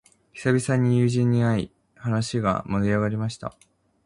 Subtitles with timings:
[0.33, 3.55] 久々に友人に会い、話が盛り上がりました。